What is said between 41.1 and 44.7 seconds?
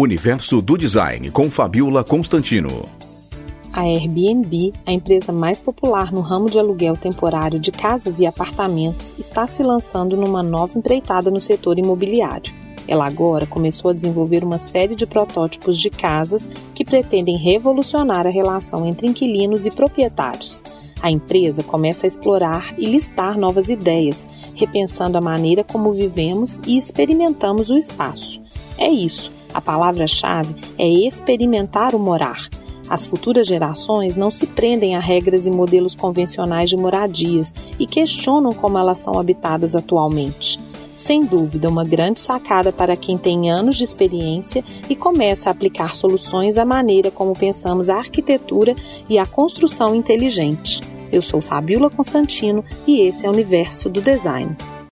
dúvida, uma grande sacada para quem tem anos de experiência